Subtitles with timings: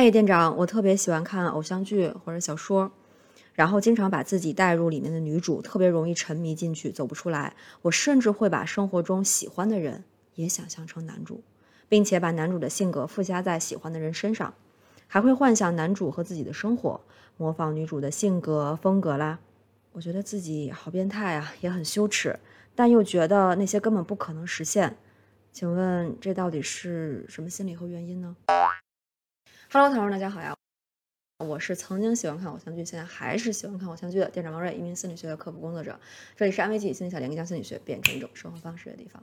[0.00, 2.92] 嘿，店长，我特别喜欢看偶像剧或者小说，
[3.52, 7.56] 然后经常把自己带入里面的女主，特别容易沉迷进去，走不出来。
[7.82, 10.04] 我甚至会把生活中喜欢的人
[10.36, 11.42] 也想象成男主，
[11.88, 14.54] 并且把男主的性格附加在喜欢的人身上，
[15.08, 17.00] 还会幻想男主和自己的生活，
[17.36, 19.40] 模仿女主的性格风格啦。
[19.90, 22.38] 我觉得自己好变态啊，也很羞耻，
[22.76, 24.96] 但又觉得那些根本不可能实现。
[25.50, 28.36] 请问这到底是什么心理和原因呢
[29.70, 30.56] ？Hello，同学们，大家好呀！
[31.44, 36.00] 我是曾经喜欢看偶像剧，现在还是喜欢看偶像剧的店长王瑞，一名心理学的科普工作者。
[36.34, 39.22] 这里是安慰剂心理小林，将心理学变成一种生活方式的地方。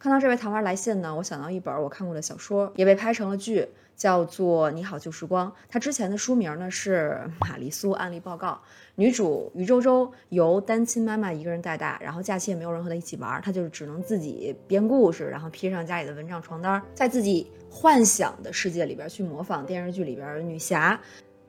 [0.00, 3.68] 看到这位糖丸来信呢，我想到一本我看过的小说，也被拍成了剧。
[3.94, 8.52] 叫做《你好旧时光》，它之前的书名呢是《玛丽苏案例报告》。
[8.94, 20.98] 女主于周周由单亲妈妈一个人带大，然后假期也没有人和她一起玩，她就只能自己编故事，然后披上家里的蚊帐床单，在自己幻想的世界里边去模仿电视剧里边的女侠。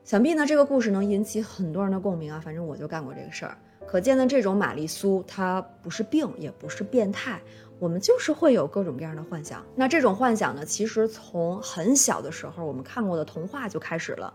[0.04, 3.56] 想必呢这个故事能引起很多人的共鸣啊，反正我就干过这个事儿。
[3.86, 7.40] 可见呢，这种玛丽苏她不是病，也不是变态。
[7.82, 14.32] 我们就是会有各种各样的幻想，那这种幻想呢，其实从很小的时候我们看过的童话就开始了，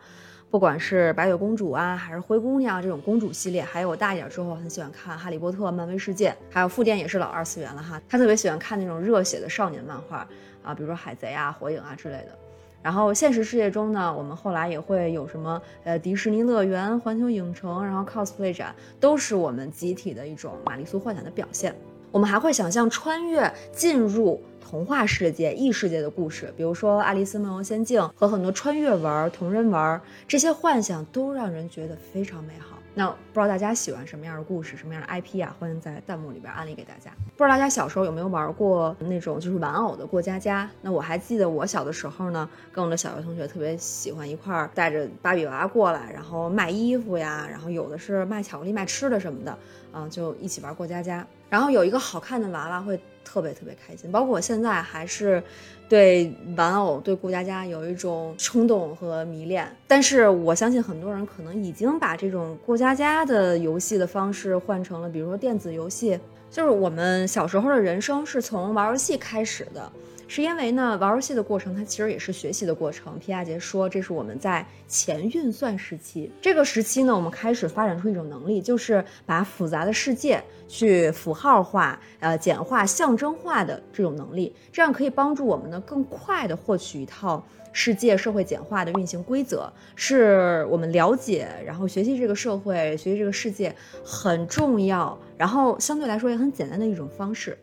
[0.52, 10.28] 不管是白雪公主啊，还是灰姑娘这种公主系列，还有我大一点之后很喜欢看哈利波特、漫威世界，还有副店也是老二次元了哈，他特别喜欢看那种热血的少年漫画
[10.61, 12.38] 啊，比如说海贼啊、火影啊之类的。
[12.84, 21.73] 然后现实世界中呢，我们后来也会有什么呃迪士尼乐园、环球影城，然后 cosplay 展，都是我们集体的一种玛丽苏幻想的表现。
[22.18, 32.80] 我们还会想象穿越进入童话世界、异世界的故事，比如说《爱丽丝梦游仙境》和很多穿越文、同人文，这些幻想都让人觉得非常美好。
[32.95, 35.56] 那不知道大家喜欢什么样的故事、什么样的 IP 啊？
[35.60, 37.12] 欢迎在弹幕里边安利给大家。
[37.38, 40.68] 不知道大家小时候有没有玩过那种就是玩偶的过家家？
[40.82, 49.55] 那我还记得我小的时候呢，跟我的小学同学特别喜欢一块儿带着芭比娃娃过来，然后卖衣服呀，然后有的是卖巧克力、卖吃的什么的，
[49.92, 51.23] 啊，就一起玩过家家。
[51.50, 55.42] 然后有一个好看的娃娃会特别特别开心，包括我现在还是
[55.88, 59.68] 对玩偶、对过家家有一种冲动和迷恋。
[59.88, 66.20] 但是我相信很多人可能已经把这种过家家的游戏的方式换成了，比如说电子游戏。
[66.50, 69.92] 就是我们小时候的人生是从玩游戏开始的。
[70.30, 73.17] 是因为呢，玩游戏的过程它其实也是学习的过程。
[73.17, 76.30] 皮亚杰说，这是我们在前运算时期。
[76.42, 93.73] 这个时期呢，我们开始发展出一种能力，就是把复杂的世界去符号化、呃简化、象征化的这种能力，这样可以帮助我们呢更快的获取一套世界社会简化的运行规则，是我们了解然后学习这个社会、学习这个世界
[94.04, 97.58] 很重要，然后相对来说也很简单的一种方式。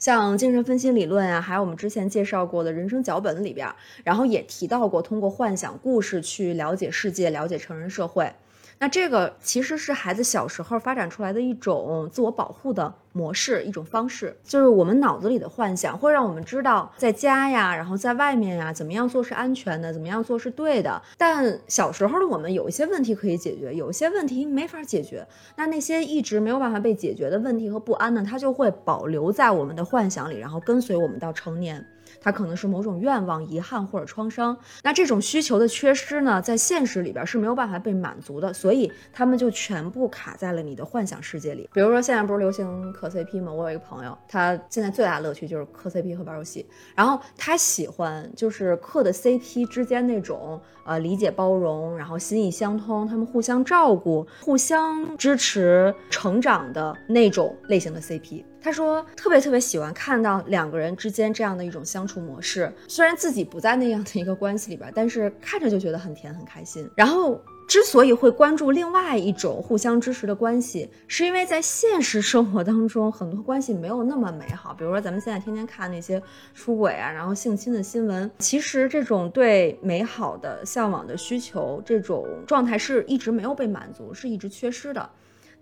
[0.00, 3.72] 像精神分析理论啊，还有我们之前介绍过的人生脚本里边，
[4.02, 8.32] 然后也提到过通过幻想故事去了解世界、了解成人社会。
[8.82, 21.02] 那这个其实是孩子小时候发展出来的一种自我保护的模式，一种方式，就是我们脑子里的幻想会让我们知道在家呀，然后在外面呀，怎么样做是安全的，怎么样做是对的。
[21.18, 25.26] 但小时候的我们有一些问题可以解决，有一些问题没法解决。
[25.56, 31.86] 那那些一直没有办法被解决的问题和不安呢，它就会保留在我们的幻想里，然后跟随我们到成年。
[32.20, 34.56] 它可能是某种愿望、遗憾或者创伤。
[34.82, 41.68] 那这种需求的缺失呢，在现实里边是没有办法被满足的，所以他们就全部卡在了你的幻想世界里。
[41.72, 43.52] 比如说，现在不是流行磕 CP 吗？
[43.52, 46.66] 我有一个朋友，他现在最大的乐趣就是磕 CP 和玩游戏。
[46.94, 58.44] 然后他喜欢就是磕的 CP 之间那种呃理解、包容，然后心意相通，他们互相照顾、互相支持成长的那种类型的 CP。
[58.60, 66.88] 他说特别特别喜欢看到两个人之间这样的一种相处模式，虽然自己不在那样的一个关系里边，但是看着就觉得很甜很开心。
[66.94, 74.74] 然后之所以会关注另外一种互相支持的关系，是因为在现实生活当中很多关系没有那么美好。
[74.74, 76.20] 比如说咱们现在天天看那些
[76.54, 85.08] 出轨啊，然后性侵的新闻，其实这种对美好的向往的需求，这种状态是一直没有被满足，是一直缺失的。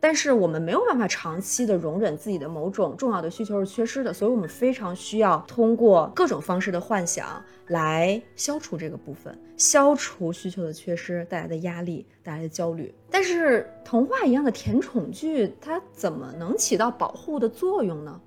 [0.01, 12.95] 但是我们没有办法长期的容忍自己的某种重要的需求是缺失的，所以我们非常需要通过各种方式的幻想来消除这个部分，消除需求的缺失带来的压力带来的焦虑。
[13.11, 18.21] 但是童话一样的甜宠剧，它怎么能起到保护的作用呢？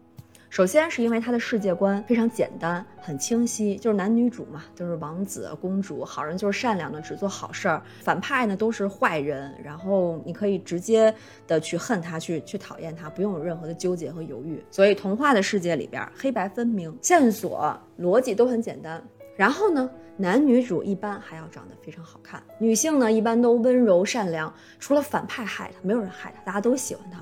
[0.51, 11.15] 首先是因为他的世界观非常简单、很清晰，就是男女主嘛，就是王子、公主，好人就是善良的，只做好事儿；反派呢都是坏人，然后你可以直接
[11.47, 14.61] 的去恨他，去去讨厌他，不用有任何的纠结和犹豫。
[14.69, 19.01] 所以童话的世界里边，黑白分明，线索逻辑都很简单。
[19.37, 27.20] 然后呢，男女主一般还要长得非常好看，女性呢一般都温柔善良，除了反派害她，没有人害她，大家都喜欢她。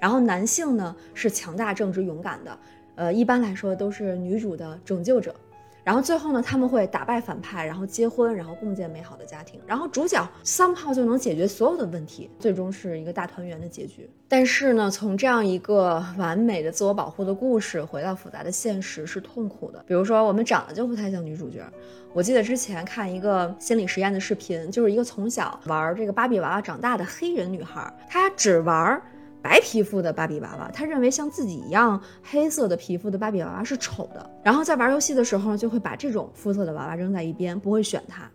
[0.00, 2.58] 然后男性呢是强大、正直、勇敢的，
[2.96, 5.32] 呃，一般来说都是女主的拯救者。
[5.82, 9.58] 然后最后呢，他们会打败反派，然后结婚，然后共建美好的家庭。
[9.66, 14.08] 然后主角 somehow 就能解决所有的问题，最终是一个大团圆的结局。
[14.28, 19.82] 但是呢，从这样一个完美的自我保护的故事回到复杂的现实是痛苦的。
[19.86, 21.64] 比如说，我们长得就不太像女主角。
[22.12, 29.00] 我记得之前看一个心理实验的视频，就是一个从小玩这个芭比娃娃长大的黑人女孩，她只玩。
[29.42, 38.30] 白皮肤的芭比娃娃，他认为像自己一样黑色的皮肤的芭比娃娃是丑的，然后在玩游戏的时候就会把这种肤色的娃娃扔在一边，不会选它。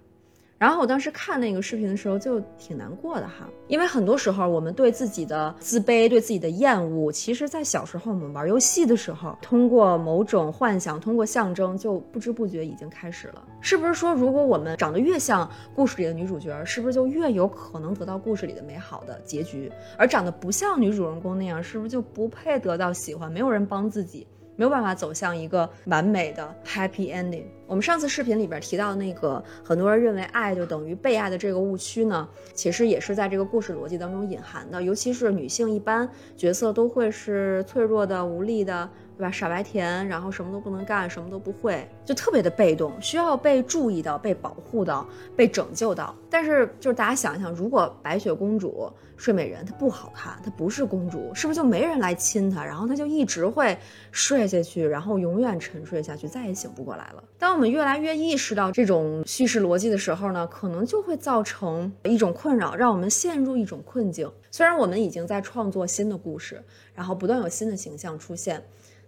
[0.58, 13.46] 然后我当时看那个视频的时候就挺难过的哈，因为很多时候我们对自己的自卑、对自己的厌恶，其实在小时候我们玩游戏的时候，通过某种幻想、通过象征，就不知不觉已经开始了。
[13.60, 19.70] 是不是说，如果我们长得越像故事里的女主角，是不是就越有可能得到故事里的美好的结局？
[19.98, 23.30] 而长得不像女主人公那样，是不是就不配得到喜欢？
[23.30, 24.26] 没有人帮自己。
[24.56, 27.46] 没有办法走向一个完美的 happy ending。
[27.68, 34.82] 我们上次视频里边提到那个很多人认为爱就等于被爱的这个误区呢，其实也是在这个故事逻辑当中隐含的。
[34.82, 36.08] 尤其是女性，一般
[36.38, 38.90] 角色都会是脆弱的、无力的。
[39.18, 39.32] 对吧？
[39.32, 46.14] 傻白甜，然后什么都不能干，什么都不会，就特别的被动，需要被注意到、被保护到、被拯救到。
[46.30, 52.66] 但是，就是大家想一想，如果白雪公主、睡美人她不好看，她不是公主，是不是就没人来亲她？
[52.66, 53.78] 然后她就一直会
[54.12, 57.24] 睡下去，然后永远沉睡下去，再也醒不过来了。
[57.40, 64.30] 当我们越来越意识到这种叙事逻辑的时候呢，可能就会造成一种困扰，让我们陷入一种困境。
[64.52, 66.62] 虽然我们已经在创作新的故事，
[66.94, 68.62] 然后不断有新的形象出现。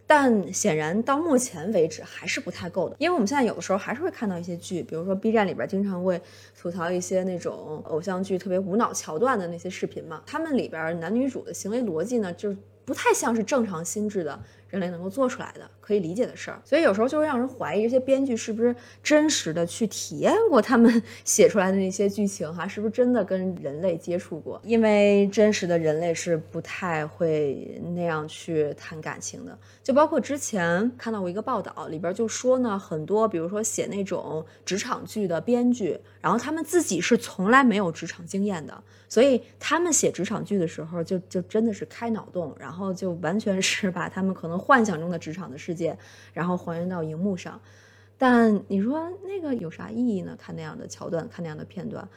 [0.09, 6.19] 但显然到目前为止还是不太够的，因为我们现在有的时候还是会看到一些剧，比如说 B 站里边经常会
[6.59, 12.55] 吐槽一些那种偶像剧特别无脑桥段的那些视频嘛，他们里边男女主的行为逻辑呢，就
[12.85, 14.39] 不太像是正常心智的。
[14.69, 24.59] 人类能够做出来的可以理解的事儿，所以有时候就会让人怀疑这些编剧是不是真实的去体验过他们 写出来的那些剧情哈，是不是真的跟人类接触过？
[24.65, 29.57] 因为真实的人类是不太会那样去谈感情的。
[29.81, 44.56] 就包括之前看到过一个报道，里边就说呢，很多比如说写那种职场剧的编剧，然后他们自己是从来没有职场经验的，所以他们写职场剧的时候就就真的是开脑洞，然后就完全是把他们可能。
[44.57, 45.97] 幻想中的职场的世界，
[46.33, 47.59] 然后还原到荧幕上，
[48.17, 50.35] 但你说那个有啥意义呢？
[50.39, 52.07] 看那样的桥段，看那样的片段，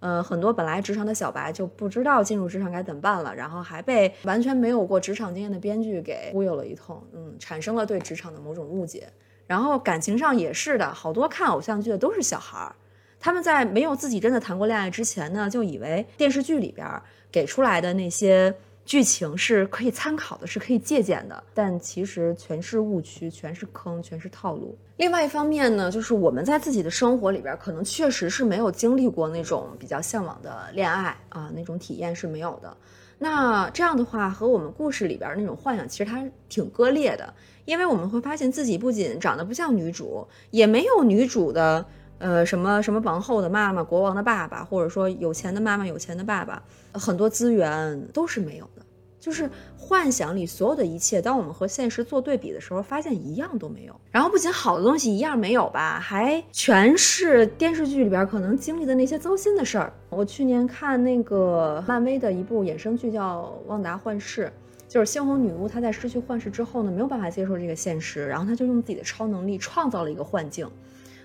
[0.00, 9.08] 呃，很多本来职场的小白就不知道进入职场该怎么办了，然后还被完全没有过职场经验的编剧给忽悠了一通，嗯，产生了对职场的某种误解。
[9.46, 12.74] 然后感情上也是的，好多看偶像剧的都是小孩儿，
[13.18, 16.88] 他们在没有自己真的谈过恋爱之前呢，就以为电视剧里边
[17.30, 18.54] 给出来的那些。
[18.84, 24.76] 剧情是可以参考的，是可以借鉴的，但其实全是误区，全是坑，全是套路。
[24.96, 32.76] 另外一方面呢，就是我们在自己的生活里边，可能确实是没有经历过那种比较向往的恋爱啊，那种体验是没有的。
[33.16, 37.32] 那这样的话，和我们故事里边那种幻想，其实它挺割裂的，
[37.66, 41.86] 因为我们会发现自己不仅长得不像女主，也没有女主的。
[42.20, 46.62] 呃，什么什么王后的妈妈、国王的爸爸，或者说有钱的妈妈、有钱的爸爸，
[46.92, 48.82] 很多资源都是没有的。
[49.18, 53.94] 就是幻想里所有的一切，当我们和现实做对比的时候，发现一样都没有。
[54.10, 59.92] 然后不仅好的东西一样没有吧，还全是电视剧里边可能经历的那些糟心的事儿。
[60.08, 64.46] 我去年看那个漫威的一部衍生剧叫《旺达幻视》，
[64.88, 70.66] 就是猩红女巫她在失去幻视之后呢，没有办法接受这个现实，然后她就用自己的超能力创造了一个幻境。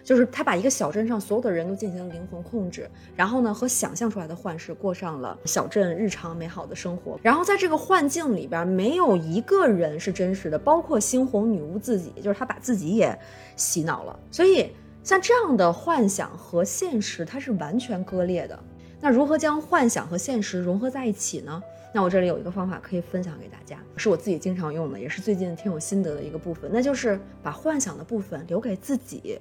[0.06, 7.20] 就是他把一个小镇上所有的人都进行了灵魂控制，然后呢，和想象出来的幻视过上了小镇日常美好的生活。
[7.24, 13.18] 然后在这个幻境里边，没有一个人是真实的，包括猩红女巫自己，就是她把自己也
[13.56, 14.20] 洗脑了。
[14.30, 14.72] 所以
[15.04, 18.58] 像这样的幻想和现实，它是完全割裂的。
[19.02, 21.60] 那如何将幻想和现实融合在一起呢？
[21.92, 29.40] 那我这里有一个方法可以分享给大家，是我自己经常用的，也是最近挺有心得的一个部分，那就是把幻想的部分留给自己。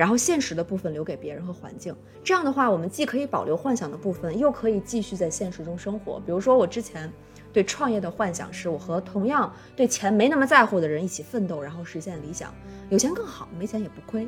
[0.00, 6.18] 然后现实的部分留给别人和环境，这样的话，我们既可以保留幻想的部分，又可以继续在现实中生活。
[6.24, 7.12] 比如说，我之前
[7.52, 12.50] 对创业的幻想是我和同样对钱没那么在乎的人一起奋斗，然后实现理想，
[12.88, 14.26] 有钱更好，没钱也不亏。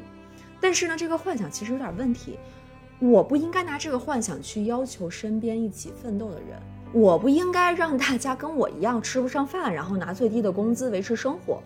[0.60, 2.38] 但是呢，这个幻想其实有点问题，
[2.98, 6.60] 我不应该拿这个幻想去要求身边一起奋斗的人，
[6.92, 11.62] 我不应该让大家跟我一样吃不上饭，然后拿最低的工资维持生活。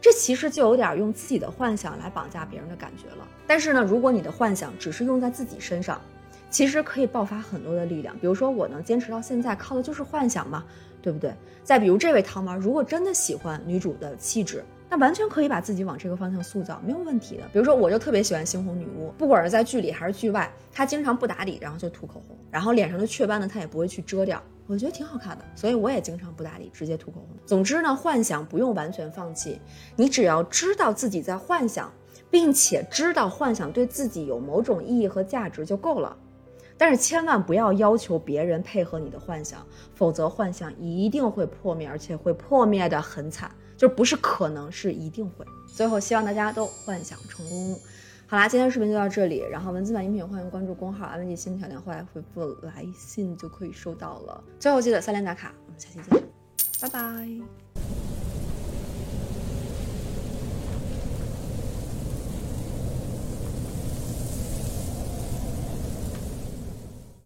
[0.00, 3.26] 这其实就有点用自己的幻想来绑架别人的感觉了。
[3.46, 6.00] 但是呢，如果你的幻想只是用在自己身上，
[6.48, 8.16] 其实可以爆发很多的力量。
[8.18, 10.64] 比如说，我能坚持到现在，靠的就是幻想嘛，
[11.02, 11.34] 对不对？
[11.64, 17.42] 再比如这位汤妈，如果真的喜欢女主的气质，那完全可以把自己往这个方向塑造，没有问题的。
[17.52, 24.40] 比如说，我就特别喜欢猩红女巫，不管是在剧里还是剧外，她经常不打理，然后就涂口红，然后脸上的雀斑呢，她也不会去遮掉。
[24.66, 27.36] 我觉得挺好看的，所以我也经常不打理，直接涂口红。
[27.46, 29.60] 总之呢，幻想不用完全放弃，
[29.94, 31.92] 你只要知道自己在幻想，
[32.30, 36.16] 并且知道幻想对自己有某种意义和价值就够了。
[36.78, 45.46] 但是千万不要要求别人配合你的幻想，否则幻想一定会破灭，而且会破灭的很惨，就不是可能是一定会。
[45.66, 47.78] 最后，希望大家都幻想成功。
[48.28, 49.44] 好啦，今天视频就到这里。
[49.50, 54.42] 然后文字版音频欢迎关注公号“安文姐新调点”，后来回复来信就可以收到了。
[54.58, 56.24] 最后记得三连打卡，我们下期见，
[56.80, 57.65] 拜拜。